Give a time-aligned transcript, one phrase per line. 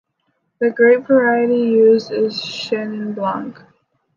[0.57, 3.61] The grape variety used is Chenin blanc.